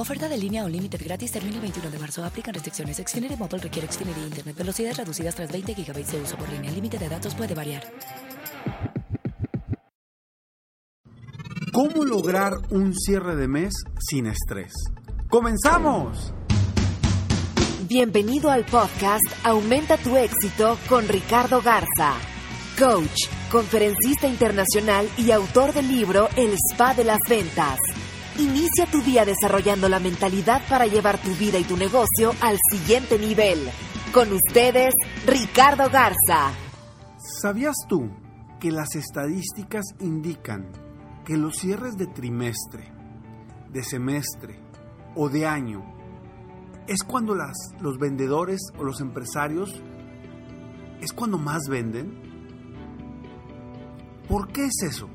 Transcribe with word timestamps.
Oferta 0.00 0.30
de 0.30 0.38
línea 0.38 0.64
o 0.64 0.68
límite 0.68 0.96
gratis 0.96 1.30
termina 1.30 1.56
el 1.56 1.60
21 1.60 1.90
de 1.90 1.98
marzo. 1.98 2.24
Aplican 2.24 2.54
restricciones. 2.54 2.96
Xfinity 2.96 3.36
Mobile 3.36 3.58
requiere 3.58 3.86
Xfinity 3.86 4.20
Internet. 4.22 4.56
Velocidades 4.56 4.96
reducidas 4.96 5.34
tras 5.34 5.52
20 5.52 5.74
GB 5.74 6.06
de 6.06 6.20
uso 6.22 6.38
por 6.38 6.48
línea. 6.48 6.70
El 6.70 6.76
límite 6.76 6.96
de 6.96 7.06
datos 7.06 7.34
puede 7.34 7.54
variar. 7.54 7.82
¿Cómo 11.70 12.06
lograr 12.06 12.54
un 12.70 12.94
cierre 12.94 13.36
de 13.36 13.46
mes 13.46 13.74
sin 13.98 14.24
estrés? 14.24 14.72
¡Comenzamos! 15.28 16.32
Bienvenido 17.86 18.50
al 18.50 18.64
podcast 18.64 19.26
Aumenta 19.44 19.98
tu 19.98 20.16
éxito 20.16 20.78
con 20.88 21.08
Ricardo 21.08 21.60
Garza, 21.60 22.14
coach, 22.78 23.28
conferencista 23.50 24.26
internacional 24.26 25.06
y 25.18 25.30
autor 25.30 25.74
del 25.74 25.88
libro 25.88 26.30
El 26.36 26.54
Spa 26.54 26.94
de 26.94 27.04
las 27.04 27.18
Ventas. 27.28 27.78
Inicia 28.38 28.86
tu 28.86 29.02
día 29.02 29.24
desarrollando 29.24 29.88
la 29.88 29.98
mentalidad 29.98 30.62
para 30.68 30.86
llevar 30.86 31.20
tu 31.20 31.30
vida 31.34 31.58
y 31.58 31.64
tu 31.64 31.76
negocio 31.76 32.32
al 32.40 32.56
siguiente 32.70 33.18
nivel. 33.18 33.68
Con 34.14 34.32
ustedes, 34.32 34.94
Ricardo 35.26 35.90
Garza. 35.90 36.52
¿Sabías 37.42 37.74
tú 37.88 38.08
que 38.60 38.70
las 38.70 38.94
estadísticas 38.94 39.84
indican 39.98 40.70
que 41.24 41.36
los 41.36 41.56
cierres 41.56 41.96
de 41.96 42.06
trimestre, 42.06 42.92
de 43.68 43.82
semestre 43.82 44.60
o 45.16 45.28
de 45.28 45.46
año 45.46 45.82
es 46.86 47.02
cuando 47.02 47.34
las, 47.34 47.56
los 47.80 47.98
vendedores 47.98 48.60
o 48.78 48.84
los 48.84 49.00
empresarios 49.00 49.82
es 51.00 51.12
cuando 51.12 51.36
más 51.36 51.62
venden? 51.68 52.20
¿Por 54.28 54.52
qué 54.52 54.66
es 54.66 54.82
eso? 54.82 55.10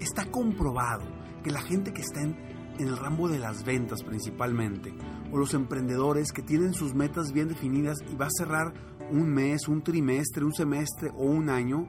Está 0.00 0.24
comprobado 0.24 1.15
que 1.46 1.52
la 1.52 1.62
gente 1.62 1.92
que 1.92 2.02
está 2.02 2.22
en, 2.22 2.36
en 2.76 2.88
el 2.88 2.96
ramo 2.96 3.28
de 3.28 3.38
las 3.38 3.64
ventas 3.64 4.02
principalmente, 4.02 4.92
o 5.30 5.38
los 5.38 5.54
emprendedores 5.54 6.32
que 6.32 6.42
tienen 6.42 6.74
sus 6.74 6.92
metas 6.92 7.30
bien 7.30 7.46
definidas 7.46 7.98
y 8.10 8.16
va 8.16 8.26
a 8.26 8.36
cerrar 8.36 8.74
un 9.12 9.28
mes, 9.32 9.68
un 9.68 9.80
trimestre, 9.80 10.44
un 10.44 10.52
semestre 10.52 11.12
o 11.14 11.22
un 11.22 11.48
año, 11.48 11.86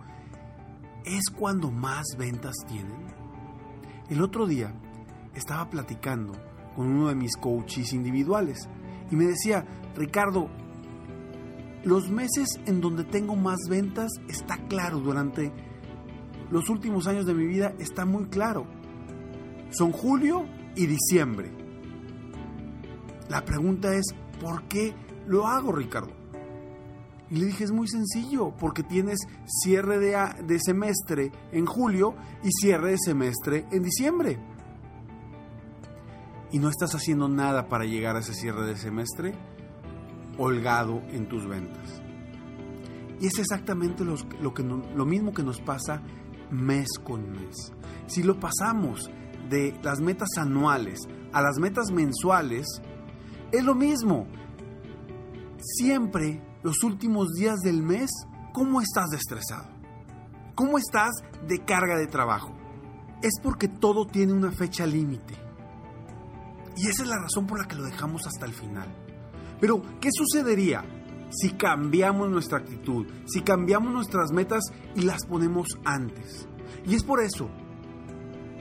es 1.05 1.31
cuando 1.31 1.71
más 1.71 2.05
ventas 2.19 2.53
tienen. 2.67 3.07
El 4.11 4.21
otro 4.21 4.45
día 4.45 4.75
estaba 5.33 5.67
platicando 5.71 6.33
con 6.75 6.85
uno 6.85 7.07
de 7.07 7.15
mis 7.15 7.35
coaches 7.35 7.93
individuales 7.93 8.69
y 9.09 9.15
me 9.15 9.25
decía, 9.25 9.65
Ricardo, 9.95 10.51
los 11.83 12.11
meses 12.11 12.59
en 12.67 12.79
donde 12.79 13.05
tengo 13.05 13.35
más 13.35 13.57
ventas 13.67 14.11
está 14.27 14.57
claro 14.67 14.99
durante 14.99 15.51
los 16.51 16.69
últimos 16.69 17.07
años 17.07 17.25
de 17.25 17.33
mi 17.33 17.47
vida 17.47 17.73
está 17.79 18.05
muy 18.05 18.25
claro. 18.25 18.76
Son 19.69 19.91
julio 19.91 20.45
y 20.75 20.85
diciembre. 20.85 21.51
La 23.29 23.43
pregunta 23.43 23.93
es, 23.93 24.05
¿por 24.39 24.63
qué 24.63 24.93
lo 25.27 25.47
hago, 25.47 25.71
Ricardo? 25.71 26.13
Y 27.29 27.35
le 27.35 27.47
dije, 27.47 27.65
es 27.65 27.71
muy 27.71 27.89
sencillo, 27.89 28.53
porque 28.57 28.83
tienes 28.83 29.19
cierre 29.45 29.99
de, 29.99 30.17
de, 30.45 30.59
semestre 30.59 31.31
en 31.51 31.65
julio 31.65 32.15
y 32.41 32.49
cierre 32.51 32.91
de 32.91 32.97
semestre 32.97 33.65
en 33.71 33.83
diciembre. 33.83 34.39
Y 36.51 36.59
no 36.59 36.69
estás 36.69 36.95
haciendo 36.95 37.27
nada 37.27 37.67
para 37.67 37.83
llegar 37.83 38.15
a 38.15 38.19
ese 38.19 38.33
cierre 38.33 38.65
de 38.65 38.77
semestre 38.77 39.33
holgado 40.37 41.01
en 41.09 41.27
tus 41.27 41.45
ventas. 41.45 42.01
Y 43.19 43.27
es 43.27 43.39
exactamente 43.39 44.05
lo, 44.05 44.15
lo, 44.41 44.53
lo 44.95 45.05
mismo 45.05 45.33
que 45.33 45.43
nos 45.43 45.59
pasa 45.59 46.01
mes 46.49 46.87
con 47.03 47.29
mes. 47.31 47.73
Si 48.05 48.23
lo 48.23 48.39
pasamos 48.39 49.09
de 49.49 49.77
las 49.83 49.99
metas 49.99 50.29
anuales 50.37 51.07
a 51.33 51.41
las 51.41 51.59
metas 51.59 51.91
mensuales, 51.91 52.65
es 53.51 53.63
lo 53.63 53.75
mismo. 53.75 54.27
Siempre 55.59 56.41
los 56.63 56.83
últimos 56.83 57.33
días 57.33 57.59
del 57.59 57.81
mes, 57.81 58.09
¿cómo 58.53 58.81
estás 58.81 59.13
estresado? 59.13 59.67
¿Cómo 60.55 60.77
estás 60.77 61.11
de 61.47 61.63
carga 61.63 61.97
de 61.97 62.07
trabajo? 62.07 62.55
Es 63.21 63.39
porque 63.41 63.67
todo 63.67 64.05
tiene 64.05 64.33
una 64.33 64.51
fecha 64.51 64.85
límite. 64.85 65.35
Y 66.75 66.87
esa 66.87 67.03
es 67.03 67.09
la 67.09 67.19
razón 67.19 67.47
por 67.47 67.59
la 67.59 67.67
que 67.67 67.75
lo 67.75 67.83
dejamos 67.83 68.25
hasta 68.27 68.45
el 68.45 68.53
final. 68.53 68.87
Pero, 69.59 69.81
¿qué 69.99 70.09
sucedería 70.11 70.83
si 71.29 71.51
cambiamos 71.51 72.29
nuestra 72.29 72.59
actitud, 72.59 73.07
si 73.25 73.41
cambiamos 73.41 73.91
nuestras 73.91 74.31
metas 74.31 74.63
y 74.95 75.01
las 75.01 75.25
ponemos 75.25 75.67
antes? 75.83 76.47
Y 76.85 76.95
es 76.95 77.03
por 77.03 77.21
eso 77.21 77.49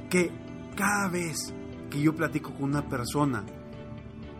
que 0.08 0.45
cada 0.76 1.08
vez 1.08 1.52
que 1.90 2.00
yo 2.00 2.14
platico 2.14 2.52
con 2.54 2.64
una 2.64 2.88
persona, 2.88 3.44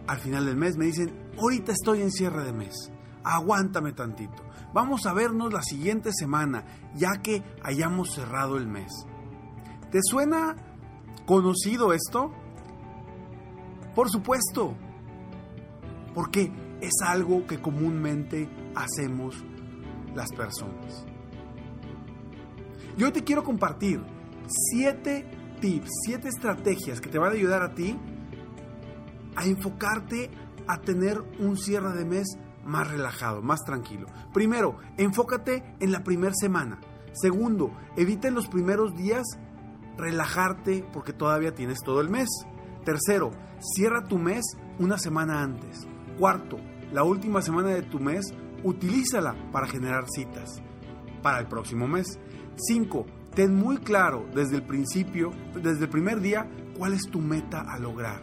al 0.06 0.18
final 0.18 0.46
del 0.46 0.56
mes 0.56 0.76
me 0.76 0.84
dicen, 0.84 1.12
ahorita 1.38 1.72
estoy 1.72 2.02
en 2.02 2.12
cierre 2.12 2.44
de 2.44 2.52
mes 2.52 2.92
aguántame 3.26 3.92
tantito. 3.92 4.44
Vamos 4.72 5.04
a 5.06 5.12
vernos 5.12 5.52
la 5.52 5.62
siguiente 5.62 6.12
semana, 6.12 6.64
ya 6.94 7.20
que 7.22 7.42
hayamos 7.62 8.14
cerrado 8.14 8.56
el 8.56 8.68
mes. 8.68 8.92
¿Te 9.90 9.98
suena 10.02 10.54
conocido 11.26 11.92
esto? 11.92 12.32
Por 13.96 14.10
supuesto, 14.10 14.76
porque 16.14 16.52
es 16.80 16.92
algo 17.04 17.46
que 17.46 17.60
comúnmente 17.60 18.48
hacemos 18.76 19.34
las 20.14 20.30
personas. 20.32 21.04
Yo 22.96 23.12
te 23.12 23.24
quiero 23.24 23.42
compartir 23.42 24.04
siete 24.46 25.28
tips, 25.60 25.90
siete 26.04 26.28
estrategias 26.28 27.00
que 27.00 27.08
te 27.08 27.18
van 27.18 27.32
a 27.32 27.34
ayudar 27.34 27.62
a 27.62 27.74
ti 27.74 27.98
a 29.36 29.44
enfocarte 29.44 30.30
a 30.66 30.80
tener 30.80 31.22
un 31.38 31.56
cierre 31.56 31.92
de 31.92 32.04
mes 32.04 32.38
más 32.64 32.88
relajado, 32.90 33.42
más 33.42 33.60
tranquilo. 33.64 34.06
Primero, 34.32 34.78
enfócate 34.96 35.76
en 35.80 35.92
la 35.92 36.02
primera 36.02 36.34
semana. 36.34 36.80
Segundo, 37.12 37.72
evita 37.96 38.28
en 38.28 38.34
los 38.34 38.48
primeros 38.48 38.94
días 38.96 39.24
relajarte 39.96 40.84
porque 40.92 41.12
todavía 41.12 41.54
tienes 41.54 41.78
todo 41.84 42.00
el 42.00 42.10
mes. 42.10 42.28
Tercero, 42.84 43.30
cierra 43.60 44.04
tu 44.04 44.18
mes 44.18 44.44
una 44.78 44.98
semana 44.98 45.42
antes. 45.42 45.86
Cuarto, 46.18 46.58
la 46.92 47.04
última 47.04 47.42
semana 47.42 47.68
de 47.68 47.82
tu 47.82 48.00
mes, 48.00 48.34
utilízala 48.64 49.34
para 49.52 49.66
generar 49.66 50.06
citas 50.08 50.62
para 51.22 51.38
el 51.38 51.46
próximo 51.46 51.86
mes. 51.88 52.18
Cinco, 52.56 53.06
ten 53.36 53.54
muy 53.54 53.76
claro 53.76 54.26
desde 54.34 54.56
el 54.56 54.62
principio, 54.62 55.30
desde 55.54 55.84
el 55.84 55.90
primer 55.90 56.20
día, 56.20 56.48
cuál 56.76 56.94
es 56.94 57.02
tu 57.02 57.20
meta 57.20 57.60
a 57.60 57.78
lograr. 57.78 58.22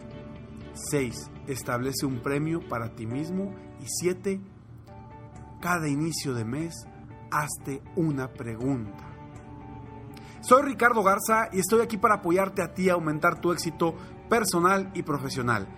6. 0.90 1.30
Establece 1.46 2.04
un 2.04 2.18
premio 2.18 2.60
para 2.68 2.96
ti 2.96 3.06
mismo. 3.06 3.54
Y 3.80 3.84
7. 3.86 4.40
Cada 5.60 5.88
inicio 5.88 6.34
de 6.34 6.44
mes, 6.44 6.74
hazte 7.30 7.80
una 7.94 8.32
pregunta. 8.32 9.04
Soy 10.40 10.62
Ricardo 10.62 11.04
Garza 11.04 11.48
y 11.52 11.60
estoy 11.60 11.80
aquí 11.80 11.96
para 11.96 12.16
apoyarte 12.16 12.60
a 12.60 12.74
ti 12.74 12.90
a 12.90 12.94
aumentar 12.94 13.40
tu 13.40 13.52
éxito 13.52 13.94
personal 14.28 14.90
y 14.94 15.04
profesional. 15.04 15.68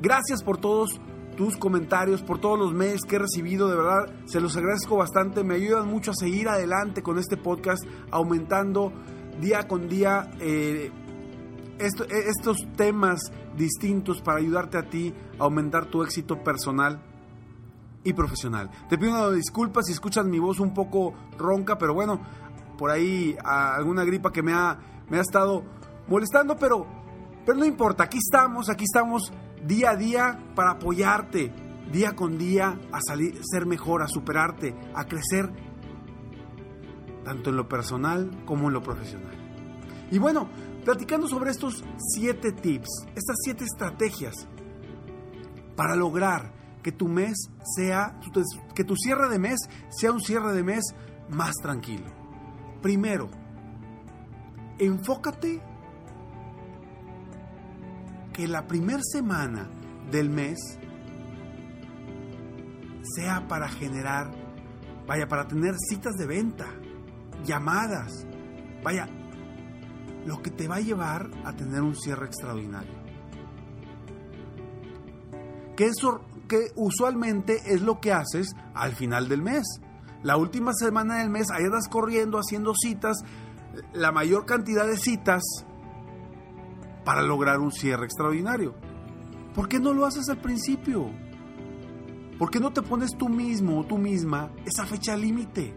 Gracias 0.00 0.44
por 0.44 0.58
todos 0.58 1.00
tus 1.36 1.56
comentarios, 1.56 2.22
por 2.22 2.38
todos 2.38 2.58
los 2.58 2.72
mails 2.72 3.02
que 3.02 3.16
he 3.16 3.18
recibido, 3.18 3.68
de 3.68 3.76
verdad 3.76 4.14
se 4.24 4.40
los 4.40 4.56
agradezco 4.56 4.96
bastante, 4.96 5.44
me 5.44 5.54
ayudan 5.54 5.88
mucho 5.88 6.10
a 6.10 6.14
seguir 6.14 6.48
adelante 6.48 7.02
con 7.02 7.18
este 7.18 7.36
podcast, 7.36 7.84
aumentando 8.10 8.92
día 9.40 9.68
con 9.68 9.88
día 9.88 10.30
eh, 10.40 10.90
esto, 11.78 12.04
estos 12.04 12.56
temas 12.76 13.20
distintos 13.56 14.22
para 14.22 14.38
ayudarte 14.38 14.78
a 14.78 14.88
ti 14.88 15.14
a 15.38 15.44
aumentar 15.44 15.86
tu 15.86 16.02
éxito 16.02 16.42
personal 16.42 17.02
y 18.02 18.12
profesional. 18.12 18.70
Te 18.88 18.96
pido 18.96 19.12
una 19.12 19.30
disculpa 19.30 19.82
si 19.82 19.92
escuchas 19.92 20.24
mi 20.24 20.38
voz 20.38 20.60
un 20.60 20.72
poco 20.72 21.12
ronca, 21.36 21.76
pero 21.76 21.92
bueno, 21.92 22.20
por 22.78 22.90
ahí 22.90 23.36
alguna 23.44 24.04
gripa 24.04 24.32
que 24.32 24.42
me 24.42 24.52
ha, 24.52 24.78
me 25.10 25.18
ha 25.18 25.22
estado 25.22 25.64
molestando, 26.08 26.56
pero, 26.56 26.86
pero 27.44 27.58
no 27.58 27.64
importa, 27.64 28.04
aquí 28.04 28.18
estamos, 28.18 28.68
aquí 28.68 28.84
estamos 28.84 29.32
día 29.64 29.90
a 29.90 29.96
día 29.96 30.38
para 30.54 30.72
apoyarte, 30.72 31.52
día 31.92 32.14
con 32.14 32.38
día 32.38 32.78
a 32.92 33.00
salir, 33.06 33.40
ser 33.42 33.66
mejor, 33.66 34.02
a 34.02 34.08
superarte, 34.08 34.74
a 34.94 35.04
crecer, 35.06 35.50
tanto 37.24 37.50
en 37.50 37.56
lo 37.56 37.68
personal 37.68 38.44
como 38.44 38.68
en 38.68 38.74
lo 38.74 38.82
profesional. 38.82 39.34
Y 40.10 40.18
bueno, 40.18 40.48
platicando 40.84 41.26
sobre 41.28 41.50
estos 41.50 41.84
siete 41.96 42.52
tips, 42.52 43.06
estas 43.14 43.36
siete 43.42 43.64
estrategias 43.64 44.46
para 45.74 45.96
lograr 45.96 46.52
que 46.82 46.92
tu 46.92 47.08
mes 47.08 47.50
sea, 47.74 48.20
que 48.74 48.84
tu 48.84 48.94
cierre 48.94 49.28
de 49.28 49.40
mes 49.40 49.58
sea 49.90 50.12
un 50.12 50.20
cierre 50.20 50.52
de 50.52 50.62
mes 50.62 50.94
más 51.28 51.54
tranquilo. 51.60 52.06
Primero, 52.80 53.28
enfócate 54.78 55.60
que 58.36 58.46
la 58.46 58.66
primera 58.66 59.00
semana 59.02 59.66
del 60.10 60.28
mes 60.28 60.58
sea 63.14 63.48
para 63.48 63.66
generar, 63.66 64.30
vaya, 65.06 65.26
para 65.26 65.48
tener 65.48 65.74
citas 65.88 66.12
de 66.16 66.26
venta, 66.26 66.66
llamadas, 67.44 68.26
vaya, 68.84 69.08
lo 70.26 70.42
que 70.42 70.50
te 70.50 70.68
va 70.68 70.76
a 70.76 70.80
llevar 70.80 71.30
a 71.46 71.54
tener 71.54 71.80
un 71.80 71.96
cierre 71.96 72.26
extraordinario. 72.26 72.92
Que 75.74 75.86
eso 75.86 76.20
que 76.46 76.72
usualmente 76.74 77.62
es 77.72 77.80
lo 77.80 78.00
que 78.00 78.12
haces 78.12 78.54
al 78.74 78.94
final 78.94 79.30
del 79.30 79.40
mes. 79.40 79.64
La 80.22 80.36
última 80.36 80.72
semana 80.74 81.20
del 81.20 81.30
mes 81.30 81.50
ahí 81.50 81.64
andas 81.64 81.88
corriendo, 81.88 82.38
haciendo 82.38 82.74
citas, 82.74 83.16
la 83.94 84.12
mayor 84.12 84.44
cantidad 84.44 84.86
de 84.86 84.98
citas 84.98 85.42
para 87.06 87.22
lograr 87.22 87.60
un 87.60 87.70
cierre 87.70 88.04
extraordinario. 88.04 88.74
¿Por 89.54 89.68
qué 89.68 89.78
no 89.78 89.94
lo 89.94 90.04
haces 90.04 90.28
al 90.28 90.38
principio? 90.38 91.08
¿Por 92.36 92.50
qué 92.50 92.58
no 92.58 92.72
te 92.72 92.82
pones 92.82 93.16
tú 93.16 93.28
mismo 93.28 93.78
o 93.78 93.84
tú 93.86 93.96
misma 93.96 94.50
esa 94.66 94.84
fecha 94.84 95.16
límite? 95.16 95.72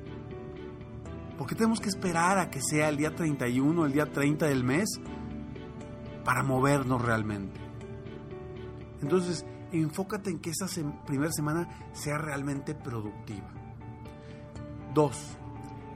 ¿Por 1.38 1.46
qué 1.46 1.54
tenemos 1.54 1.80
que 1.80 1.90
esperar 1.90 2.40
a 2.40 2.50
que 2.50 2.62
sea 2.62 2.90
el 2.90 2.98
día 2.98 3.16
31, 3.16 3.86
el 3.86 3.94
día 3.94 4.12
30 4.12 4.48
del 4.48 4.64
mes 4.64 4.90
para 6.26 6.42
movernos 6.42 7.00
realmente? 7.00 7.60
Entonces, 9.04 9.46
enfócate 9.72 10.32
en 10.32 10.40
que 10.40 10.50
esa 10.50 10.66
primera 11.06 11.32
semana 11.32 11.90
sea 11.94 12.18
realmente 12.18 12.74
productiva. 12.74 13.52
Dos, 14.96 15.38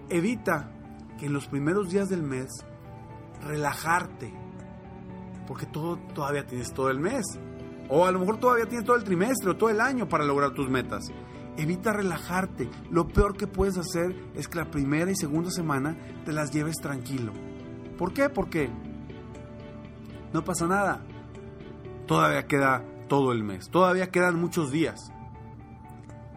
evita 0.09 0.71
que 1.17 1.25
en 1.25 1.33
los 1.33 1.47
primeros 1.47 1.89
días 1.89 2.07
del 2.07 2.21
mes 2.21 2.49
relajarte, 3.41 4.42
porque 5.47 5.65
todo, 5.65 5.97
todavía 6.13 6.45
tienes 6.45 6.73
todo 6.73 6.89
el 6.89 6.99
mes, 6.99 7.23
o 7.89 8.05
a 8.05 8.11
lo 8.11 8.19
mejor 8.19 8.39
todavía 8.39 8.65
tienes 8.65 8.85
todo 8.85 8.95
el 8.95 9.03
trimestre 9.03 9.51
o 9.51 9.57
todo 9.57 9.69
el 9.69 9.81
año 9.81 10.07
para 10.07 10.25
lograr 10.25 10.51
tus 10.53 10.69
metas. 10.69 11.11
Evita 11.57 11.93
relajarte. 11.93 12.69
Lo 12.89 13.07
peor 13.07 13.37
que 13.37 13.45
puedes 13.45 13.77
hacer 13.77 14.15
es 14.35 14.47
que 14.47 14.57
la 14.57 14.71
primera 14.71 15.11
y 15.11 15.15
segunda 15.15 15.51
semana 15.51 15.95
te 16.25 16.31
las 16.31 16.51
lleves 16.51 16.77
tranquilo. 16.77 17.31
¿Por 17.97 18.13
qué? 18.13 18.29
Porque 18.29 18.69
no 20.33 20.43
pasa 20.43 20.67
nada. 20.67 21.01
Todavía 22.07 22.47
queda 22.47 22.83
todo 23.07 23.31
el 23.31 23.43
mes. 23.43 23.69
Todavía 23.69 24.09
quedan 24.09 24.39
muchos 24.39 24.71
días. 24.71 24.99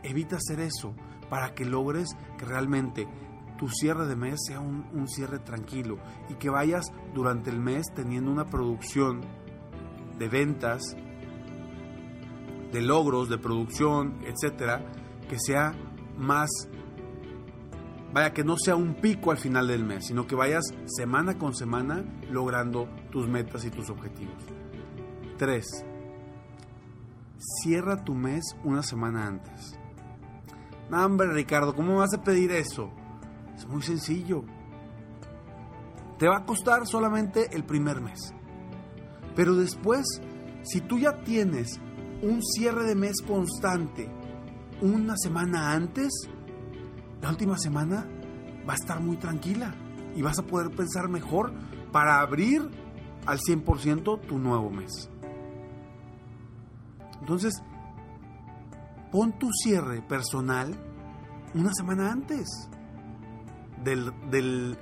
Evita 0.03 0.37
hacer 0.37 0.61
eso 0.61 0.95
para 1.31 1.55
que 1.55 1.65
logres 1.65 2.17
que 2.39 2.45
realmente 2.45 3.09
tu 3.57 3.69
cierre 3.69 4.07
de 4.07 4.17
mes 4.17 4.37
sea 4.47 4.61
un, 4.61 5.09
cierre 5.09 5.39
tranquilo 5.39 5.99
y 6.29 6.35
que 6.35 6.51
vayas 6.51 6.87
durante 7.15 7.51
el 7.51 7.61
mes 7.61 7.87
teniendo 7.95 8.31
una 8.31 8.47
producción 8.47 9.21
de 10.19 10.29
ventas, 10.29 10.97
de 12.73 12.83
logros, 12.83 13.29
de 13.29 13.39
producción, 13.39 14.19
etcétera, 14.25 14.85
que 15.29 15.39
sea 15.39 15.75
más, 16.17 16.51
vaya, 18.13 18.33
que 18.33 18.45
no 18.45 18.57
sea 18.57 18.77
un 18.77 18.95
pico 18.95 19.31
al 19.31 19.39
final 19.39 19.69
del 19.69 19.85
mes, 19.85 20.07
sino 20.07 20.27
que 20.27 20.35
vayas 20.35 20.65
semana 20.87 21.39
con 21.39 21.55
semana 21.55 22.05
logrando 22.31 22.89
tus 23.11 23.29
metas 23.29 23.65
y 23.65 23.71
tus 23.71 23.91
objetivos. 23.91 24.43
3. 25.39 25.65
Cierra 27.39 28.03
tu 28.03 28.15
mes 28.15 28.43
una 28.65 28.83
semana 28.83 29.27
antes. 29.27 29.79
No, 30.89 31.05
hombre, 31.05 31.29
Ricardo, 31.33 31.75
¿cómo 31.75 31.97
vas 31.97 32.15
a 32.15 32.23
pedir 32.23 32.53
eso? 32.53 32.91
Es 33.57 33.67
muy 33.67 33.83
sencillo. 33.83 34.45
Te 36.19 36.29
va 36.29 36.39
a 36.39 36.45
costar 36.45 36.87
solamente 36.87 37.55
el 37.55 37.65
primer 37.65 38.01
mes. 38.01 38.35
Pero 39.35 39.55
después, 39.55 40.07
si 40.63 40.81
tú 40.81 40.99
ya 40.99 41.23
tienes 41.25 41.81
un 42.23 42.43
cierre 42.43 42.85
de 42.85 42.95
mes 42.95 43.17
constante 43.27 44.11
una 44.81 45.17
semana 45.17 45.73
antes, 45.73 46.29
la 47.23 47.31
última 47.31 47.59
semana 47.59 48.07
va 48.69 48.73
a 48.73 48.77
estar 48.77 49.01
muy 49.01 49.17
tranquila 49.17 49.75
y 50.15 50.23
vas 50.23 50.39
a 50.39 50.47
poder 50.47 50.75
pensar 50.75 51.09
mejor 51.09 51.53
para 51.93 52.21
abrir 52.21 52.71
al 53.27 53.39
100% 53.39 54.21
tu 54.27 54.39
nuevo 54.39 54.71
mes. 54.71 55.11
Entonces, 57.21 57.55
pon 59.11 59.39
tu 59.39 59.51
cierre 59.53 60.03
personal 60.03 60.75
una 61.55 61.73
semana 61.75 62.13
antes 62.13 62.69
del, 63.83 64.77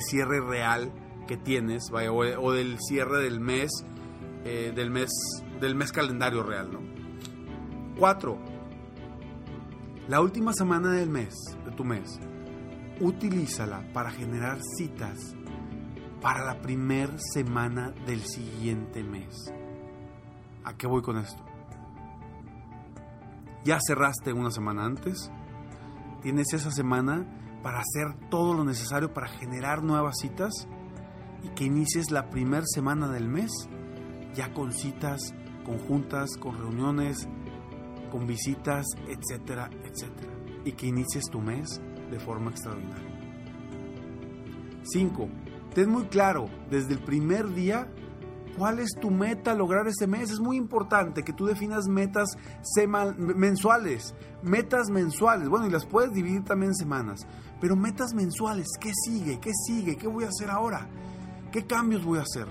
cierre 0.00 0.40
real 0.40 0.92
que 1.26 1.36
tienes, 1.36 1.90
o, 1.92 2.52
del 2.52 2.78
cierre 2.80 3.22
del 3.22 3.40
mes, 3.40 3.70
eh, 4.44 4.72
del 4.74 4.90
mes, 4.90 5.10
del 5.60 5.74
mes 5.74 5.92
calendario 5.92 6.42
real, 6.42 6.70
¿no? 6.72 6.80
Cuatro, 7.98 8.38
la 10.08 10.20
última 10.20 10.52
semana 10.52 10.92
del 10.92 11.10
mes, 11.10 11.34
de 11.64 11.70
tu 11.72 11.84
mes, 11.84 12.18
utilízala 13.00 13.84
para 13.92 14.10
generar 14.10 14.58
citas 14.76 15.36
para 16.20 16.44
la 16.44 16.60
primera 16.60 17.12
semana 17.18 17.92
del 18.06 18.20
siguiente 18.22 19.02
mes. 19.02 19.52
¿A 20.64 20.76
qué 20.76 20.86
voy 20.86 21.02
con 21.02 21.18
esto? 21.18 21.44
Ya 23.64 23.78
cerraste 23.86 24.32
una 24.32 24.50
semana 24.50 24.84
antes, 24.84 25.30
tienes 26.22 26.52
esa 26.52 26.70
semana 26.70 27.26
para 27.62 27.80
hacer 27.80 28.28
todo 28.30 28.54
lo 28.54 28.64
necesario 28.64 29.12
para 29.12 29.28
generar 29.28 29.82
nuevas 29.82 30.16
citas 30.20 30.68
y 31.42 31.48
que 31.50 31.64
inicies 31.64 32.10
la 32.10 32.30
primera 32.30 32.64
semana 32.66 33.08
del 33.08 33.28
mes 33.28 33.50
ya 34.34 34.52
con 34.52 34.72
citas 34.72 35.34
conjuntas, 35.64 36.36
con 36.36 36.58
reuniones, 36.58 37.28
con 38.10 38.26
visitas, 38.26 38.86
etcétera, 39.08 39.70
etcétera. 39.84 40.32
Y 40.64 40.72
que 40.72 40.86
inicies 40.86 41.24
tu 41.30 41.40
mes 41.40 41.80
de 42.10 42.18
forma 42.18 42.50
extraordinaria. 42.50 43.08
5. 44.82 45.28
Ten 45.74 45.88
muy 45.88 46.04
claro 46.04 46.48
desde 46.70 46.94
el 46.94 47.00
primer 47.00 47.52
día 47.54 47.92
¿Cuál 48.56 48.80
es 48.80 48.90
tu 49.00 49.10
meta 49.10 49.54
lograr 49.54 49.86
este 49.86 50.06
mes? 50.06 50.30
Es 50.30 50.40
muy 50.40 50.56
importante 50.56 51.22
que 51.22 51.32
tú 51.32 51.46
definas 51.46 51.88
metas 51.88 52.36
mensuales, 53.16 54.14
metas 54.42 54.90
mensuales. 54.90 55.48
Bueno, 55.48 55.66
y 55.66 55.70
las 55.70 55.86
puedes 55.86 56.12
dividir 56.12 56.44
también 56.44 56.72
en 56.72 56.76
semanas, 56.76 57.26
pero 57.60 57.76
metas 57.76 58.12
mensuales. 58.12 58.68
¿Qué 58.80 58.92
sigue? 58.94 59.40
¿Qué 59.40 59.52
sigue? 59.66 59.96
¿Qué 59.96 60.06
voy 60.06 60.24
a 60.24 60.28
hacer 60.28 60.50
ahora? 60.50 60.88
¿Qué 61.52 61.66
cambios 61.66 62.04
voy 62.04 62.18
a 62.18 62.22
hacer? 62.22 62.46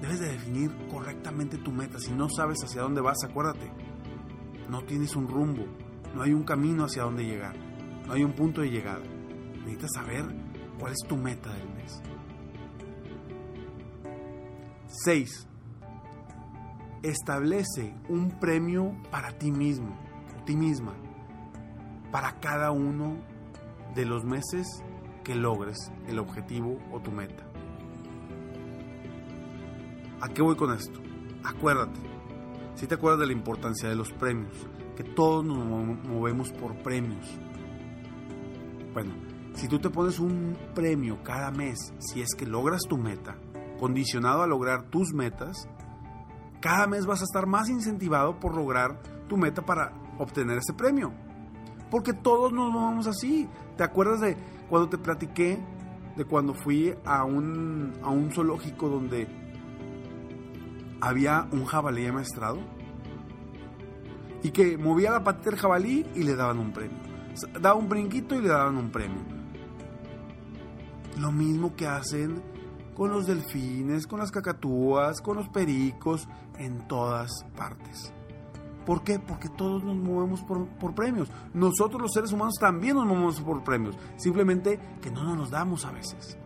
Debes 0.00 0.20
de 0.20 0.28
definir 0.28 0.70
correctamente 0.90 1.58
tu 1.58 1.72
meta. 1.72 1.98
Si 1.98 2.12
no 2.12 2.28
sabes 2.28 2.58
hacia 2.62 2.82
dónde 2.82 3.00
vas, 3.00 3.22
acuérdate, 3.24 3.70
no 4.68 4.82
tienes 4.84 5.16
un 5.16 5.28
rumbo, 5.28 5.64
no 6.14 6.22
hay 6.22 6.32
un 6.32 6.44
camino 6.44 6.84
hacia 6.84 7.02
dónde 7.02 7.24
llegar, 7.24 7.56
no 8.06 8.12
hay 8.12 8.24
un 8.24 8.32
punto 8.32 8.60
de 8.60 8.70
llegada. 8.70 9.02
Necesitas 9.58 9.90
saber 9.94 10.24
cuál 10.78 10.92
es 10.92 11.08
tu 11.08 11.16
meta 11.16 11.52
del 11.52 11.68
mes. 11.68 11.77
6. 14.88 15.46
Establece 17.02 17.94
un 18.08 18.30
premio 18.40 18.96
para 19.10 19.30
ti 19.38 19.52
mismo 19.52 20.08
ti 20.48 20.56
misma 20.56 20.94
para 22.10 22.40
cada 22.40 22.70
uno 22.70 23.18
de 23.94 24.06
los 24.06 24.24
meses 24.24 24.82
que 25.22 25.34
logres 25.34 25.92
el 26.08 26.18
objetivo 26.18 26.78
o 26.90 27.00
tu 27.00 27.12
meta. 27.12 27.44
¿A 30.22 30.30
qué 30.30 30.40
voy 30.40 30.56
con 30.56 30.72
esto? 30.72 31.02
Acuérdate, 31.44 32.00
si 32.76 32.86
te 32.86 32.94
acuerdas 32.94 33.20
de 33.20 33.26
la 33.26 33.34
importancia 33.34 33.90
de 33.90 33.94
los 33.94 34.10
premios, 34.14 34.54
que 34.96 35.04
todos 35.04 35.44
nos 35.44 35.58
movemos 35.58 36.50
por 36.52 36.74
premios. 36.76 37.26
Bueno, 38.94 39.12
si 39.52 39.68
tú 39.68 39.78
te 39.78 39.90
pones 39.90 40.18
un 40.18 40.56
premio 40.74 41.22
cada 41.22 41.50
mes, 41.50 41.92
si 41.98 42.22
es 42.22 42.34
que 42.34 42.46
logras 42.46 42.80
tu 42.88 42.96
meta, 42.96 43.36
condicionado 43.78 44.42
a 44.42 44.46
lograr 44.46 44.84
tus 44.90 45.12
metas, 45.12 45.68
cada 46.60 46.86
mes 46.86 47.06
vas 47.06 47.20
a 47.20 47.24
estar 47.24 47.46
más 47.46 47.68
incentivado 47.68 48.40
por 48.40 48.54
lograr 48.54 49.00
tu 49.28 49.36
meta 49.36 49.62
para 49.62 49.92
obtener 50.18 50.58
ese 50.58 50.72
premio. 50.72 51.12
Porque 51.90 52.12
todos 52.12 52.52
nos 52.52 52.72
movemos 52.72 53.06
así. 53.06 53.48
¿Te 53.76 53.84
acuerdas 53.84 54.20
de 54.20 54.36
cuando 54.68 54.88
te 54.88 54.98
platiqué 54.98 55.58
de 56.16 56.24
cuando 56.24 56.52
fui 56.52 56.94
a 57.04 57.24
un, 57.24 57.92
a 58.02 58.10
un 58.10 58.32
zoológico 58.32 58.88
donde 58.88 59.28
había 61.00 61.46
un 61.52 61.64
jabalí 61.64 62.06
amaestrado 62.06 62.58
y 64.42 64.50
que 64.50 64.76
movía 64.76 65.12
la 65.12 65.22
patita 65.22 65.50
del 65.50 65.60
jabalí 65.60 66.06
y 66.16 66.24
le 66.24 66.34
daban 66.34 66.58
un 66.58 66.72
premio. 66.72 66.98
Daba 67.60 67.76
un 67.76 67.88
brinquito 67.88 68.34
y 68.34 68.42
le 68.42 68.48
daban 68.48 68.76
un 68.76 68.90
premio. 68.90 69.20
Lo 71.20 71.30
mismo 71.30 71.76
que 71.76 71.86
hacen 71.86 72.42
con 72.98 73.12
los 73.12 73.28
delfines, 73.28 74.08
con 74.08 74.18
las 74.18 74.32
cacatúas, 74.32 75.20
con 75.20 75.36
los 75.36 75.48
pericos, 75.48 76.28
en 76.58 76.88
todas 76.88 77.30
partes. 77.56 78.12
¿Por 78.84 79.04
qué? 79.04 79.20
Porque 79.20 79.48
todos 79.48 79.84
nos 79.84 79.96
movemos 79.96 80.42
por, 80.42 80.94
premios. 80.96 81.30
Nosotros 81.54 82.02
los 82.02 82.12
seres 82.12 82.32
humanos 82.32 82.56
también 82.58 82.96
nos 82.96 83.06
movemos 83.06 83.40
por 83.40 83.62
premios. 83.62 83.96
Simplemente 84.16 84.80
que 85.00 85.12
no 85.12 85.22
nos 85.22 85.38
los 85.38 85.50
damos 85.50 85.84
a 85.84 85.92
veces. 85.92 86.36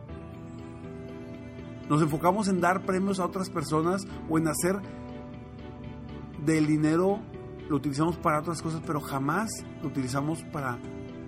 Nos 1.88 2.02
enfocamos 2.02 2.48
en 2.48 2.60
dar 2.60 2.84
premios 2.84 3.18
a 3.18 3.24
otras 3.24 3.48
personas 3.48 4.06
o 4.28 4.36
en 4.36 4.46
hacer 4.46 4.78
del 6.44 6.66
dinero, 6.66 7.18
lo 7.70 7.76
utilizamos 7.76 8.18
para 8.18 8.40
otras 8.40 8.60
cosas, 8.60 8.82
pero 8.86 9.00
jamás 9.00 9.48
lo 9.80 9.88
utilizamos 9.88 10.42
para 10.52 10.78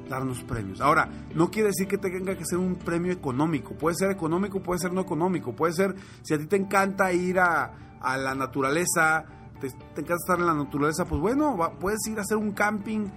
darnos 0.09 0.43
premios. 0.43 0.81
Ahora, 0.81 1.09
no 1.35 1.51
quiere 1.51 1.69
decir 1.69 1.87
que 1.87 1.99
tenga 1.99 2.37
que 2.37 2.45
ser 2.45 2.59
un 2.59 2.77
premio 2.77 3.13
económico. 3.13 3.75
Puede 3.75 3.97
ser 3.97 4.11
económico, 4.11 4.63
puede 4.63 4.81
ser 4.81 4.93
no 4.93 5.01
económico. 5.01 5.55
Puede 5.55 5.73
ser, 5.73 5.95
si 6.23 6.35
a 6.35 6.39
ti 6.39 6.47
te 6.47 6.57
encanta 6.57 7.13
ir 7.13 7.39
a, 7.39 7.73
la 8.03 8.35
naturaleza, 8.35 9.25
te, 9.61 9.69
encanta 9.69 10.15
estar 10.15 10.39
en 10.39 10.47
la 10.47 10.55
naturaleza, 10.55 11.07
pues 11.07 11.21
bueno, 11.21 11.57
puedes 11.81 12.07
ir 12.07 12.19
a 12.19 12.23
hacer 12.23 12.37
un 12.37 12.53
camping 12.53 13.09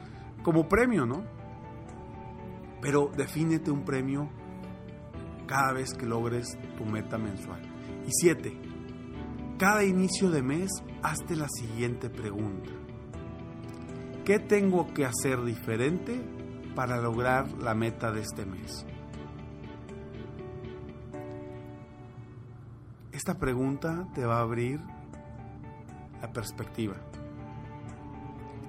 como 0.43 0.67
premio, 0.67 1.05
¿no? 1.05 1.23
Pero 2.81 3.11
defínete 3.15 3.69
un 3.71 3.83
premio 3.83 4.29
cada 5.45 5.73
vez 5.73 5.93
que 5.93 6.05
logres 6.05 6.57
tu 6.77 6.85
meta 6.85 7.17
mensual. 7.17 7.61
Y 8.05 8.11
siete, 8.11 8.57
cada 9.57 9.83
inicio 9.83 10.29
de 10.29 10.41
mes 10.41 10.69
hazte 11.01 11.35
la 11.35 11.47
siguiente 11.49 12.09
pregunta. 12.09 12.71
¿Qué 14.23 14.39
tengo 14.39 14.93
que 14.93 15.05
hacer 15.05 15.43
diferente 15.43 16.21
para 16.77 17.01
lograr 17.01 17.51
la 17.53 17.73
meta 17.73 18.11
de 18.11 18.21
este 18.21 18.45
mes? 18.45 18.85
Esta 23.11 23.39
pregunta 23.39 24.07
te 24.13 24.27
va 24.27 24.37
a 24.37 24.41
abrir 24.41 24.79
la 26.21 26.31
perspectiva 26.31 26.97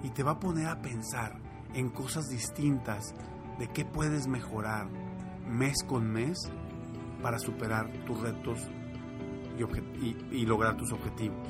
y 0.02 0.08
te 0.08 0.22
va 0.22 0.32
a 0.32 0.40
poner 0.40 0.68
a 0.68 0.80
pensar 0.80 1.38
en 1.74 1.90
cosas 1.90 2.30
distintas 2.30 3.14
de 3.58 3.68
qué 3.68 3.84
puedes 3.84 4.26
mejorar 4.26 4.88
mes 5.46 5.76
con 5.86 6.10
mes 6.10 6.38
para 7.22 7.38
superar 7.38 7.92
tus 8.06 8.22
retos 8.22 8.58
y, 10.30 10.46
lograr 10.46 10.78
tus 10.78 10.92
objetivos. 10.92 11.46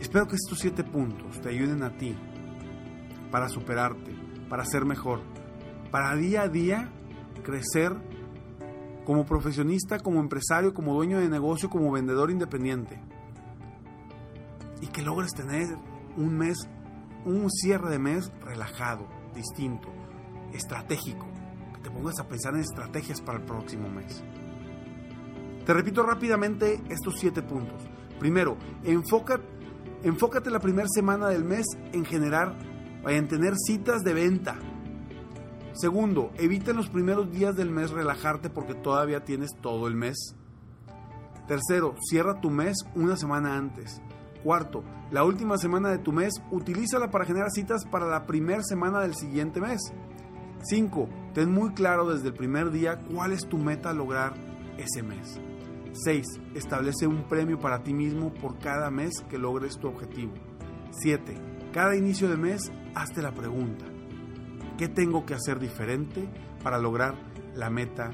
Espero 0.00 0.26
que 0.26 0.36
estos 0.36 0.60
siete 0.60 0.82
puntos 0.82 1.42
te 1.42 1.50
ayuden 1.50 1.82
a 1.82 1.94
ti 1.98 2.16
para 3.30 3.48
superarte, 3.48 4.12
para 4.48 4.64
ser 4.64 4.84
mejor, 4.84 5.20
para 5.90 6.14
día 6.16 6.42
a 6.42 6.48
día 6.48 6.92
crecer 7.42 7.92
como 9.04 9.26
profesionista, 9.26 9.98
como 9.98 10.20
empresario, 10.20 10.74
como 10.74 10.94
dueño 10.94 11.20
de 11.20 11.28
negocio, 11.28 11.70
como 11.70 11.92
vendedor 11.92 12.30
independiente. 12.30 13.00
Y 14.80 14.88
que 14.88 15.02
logres 15.02 15.32
tener 15.32 15.76
un 16.16 16.36
mes, 16.36 16.68
un 17.24 17.50
cierre 17.50 17.90
de 17.90 17.98
mes 17.98 18.32
relajado, 18.42 19.06
distinto, 19.34 19.88
estratégico. 20.52 21.26
Que 21.74 21.80
te 21.82 21.90
pongas 21.90 22.18
a 22.18 22.28
pensar 22.28 22.54
en 22.54 22.60
estrategias 22.60 23.20
para 23.20 23.38
el 23.38 23.44
próximo 23.44 23.88
mes. 23.88 24.24
Te 25.64 25.72
repito 25.72 26.02
rápidamente 26.02 26.82
estos 26.88 27.14
siete 27.18 27.42
puntos. 27.42 27.82
Primero, 28.18 28.56
enfócate, 28.84 29.44
enfócate 30.02 30.50
la 30.50 30.60
primera 30.60 30.88
semana 30.88 31.28
del 31.28 31.44
mes 31.44 31.66
en 31.92 32.04
generar, 32.04 32.54
en 33.06 33.28
tener 33.28 33.54
citas 33.56 34.02
de 34.02 34.14
venta. 34.14 34.56
Segundo, 35.72 36.30
evita 36.36 36.70
en 36.70 36.76
los 36.76 36.88
primeros 36.88 37.30
días 37.32 37.56
del 37.56 37.70
mes 37.70 37.90
relajarte 37.90 38.48
porque 38.50 38.74
todavía 38.74 39.24
tienes 39.24 39.50
todo 39.60 39.88
el 39.88 39.94
mes. 39.94 40.36
Tercero, 41.48 41.94
cierra 42.08 42.40
tu 42.40 42.50
mes 42.50 42.76
una 42.94 43.16
semana 43.16 43.56
antes. 43.56 44.00
Cuarto, 44.42 44.84
la 45.10 45.24
última 45.24 45.58
semana 45.58 45.90
de 45.90 45.98
tu 45.98 46.12
mes, 46.12 46.34
utilízala 46.50 47.10
para 47.10 47.24
generar 47.24 47.50
citas 47.50 47.84
para 47.90 48.06
la 48.06 48.26
primera 48.26 48.62
semana 48.62 49.00
del 49.00 49.14
siguiente 49.14 49.60
mes. 49.60 49.80
5. 50.62 51.08
Ten 51.34 51.50
muy 51.50 51.74
claro 51.74 52.08
desde 52.08 52.28
el 52.28 52.34
primer 52.34 52.70
día 52.70 53.00
cuál 53.12 53.32
es 53.32 53.46
tu 53.46 53.58
meta 53.58 53.90
a 53.90 53.94
lograr 53.94 54.34
ese 54.78 55.02
mes. 55.02 55.40
6. 55.92 56.26
Establece 56.54 57.06
un 57.06 57.24
premio 57.28 57.58
para 57.58 57.82
ti 57.82 57.92
mismo 57.92 58.32
por 58.32 58.58
cada 58.58 58.90
mes 58.90 59.12
que 59.28 59.38
logres 59.38 59.78
tu 59.78 59.88
objetivo. 59.88 60.32
7. 60.90 61.34
Cada 61.72 61.96
inicio 61.96 62.28
de 62.28 62.36
mes, 62.36 62.72
hazte 62.94 63.22
la 63.22 63.32
pregunta. 63.32 63.84
¿Qué 64.78 64.88
tengo 64.88 65.24
que 65.24 65.34
hacer 65.34 65.58
diferente 65.58 66.28
para 66.62 66.78
lograr 66.78 67.14
la 67.54 67.70
meta 67.70 68.10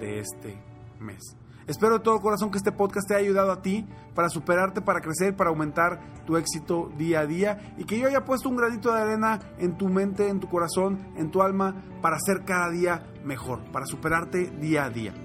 de 0.00 0.20
este 0.20 0.60
mes? 1.00 1.36
Espero 1.66 1.94
de 1.94 2.04
todo 2.04 2.20
corazón 2.20 2.50
que 2.50 2.58
este 2.58 2.72
podcast 2.72 3.08
te 3.08 3.14
haya 3.14 3.24
ayudado 3.24 3.50
a 3.50 3.62
ti 3.62 3.86
para 4.14 4.28
superarte, 4.28 4.82
para 4.82 5.00
crecer, 5.00 5.34
para 5.34 5.48
aumentar 5.48 5.98
tu 6.26 6.36
éxito 6.36 6.92
día 6.98 7.20
a 7.20 7.26
día 7.26 7.74
y 7.78 7.84
que 7.84 7.98
yo 7.98 8.06
haya 8.06 8.24
puesto 8.24 8.50
un 8.50 8.56
granito 8.56 8.92
de 8.92 9.00
arena 9.00 9.40
en 9.58 9.78
tu 9.78 9.88
mente, 9.88 10.28
en 10.28 10.40
tu 10.40 10.48
corazón, 10.48 10.98
en 11.16 11.30
tu 11.30 11.40
alma 11.40 11.74
para 12.02 12.18
ser 12.18 12.44
cada 12.44 12.68
día 12.70 13.06
mejor, 13.24 13.64
para 13.72 13.86
superarte 13.86 14.50
día 14.50 14.84
a 14.84 14.90
día. 14.90 15.23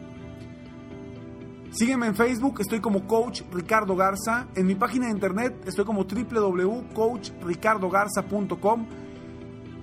Sígueme 1.72 2.08
en 2.08 2.16
Facebook, 2.16 2.62
estoy 2.62 2.80
como 2.80 3.06
Coach 3.08 3.44
Ricardo 3.52 3.96
Garza. 3.96 4.48
En 4.56 4.66
mi 4.66 4.74
página 4.74 5.06
de 5.06 5.12
internet 5.12 5.62
estoy 5.68 5.86
como 5.86 6.04
www.coachricardogarza.com. 6.04 8.88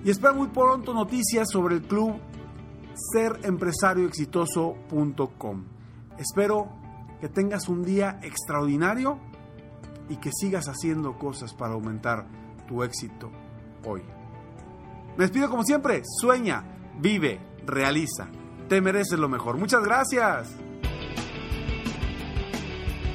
Y 0.03 0.09
espero 0.09 0.35
muy 0.35 0.49
pronto 0.49 0.93
noticias 0.93 1.47
sobre 1.49 1.75
el 1.75 1.83
club 1.83 2.19
serempresarioexitoso.com. 3.13 5.63
Espero 6.17 6.67
que 7.21 7.29
tengas 7.29 7.69
un 7.69 7.83
día 7.83 8.19
extraordinario 8.21 9.17
y 10.09 10.17
que 10.17 10.31
sigas 10.33 10.67
haciendo 10.67 11.17
cosas 11.17 11.53
para 11.53 11.73
aumentar 11.73 12.27
tu 12.67 12.83
éxito 12.83 13.31
hoy. 13.85 14.01
Me 15.17 15.23
despido 15.23 15.49
como 15.49 15.63
siempre, 15.63 16.03
sueña, 16.19 16.65
vive, 16.99 17.39
realiza. 17.65 18.27
Te 18.67 18.81
mereces 18.81 19.17
lo 19.17 19.29
mejor. 19.29 19.57
Muchas 19.57 19.81
gracias. 19.83 20.66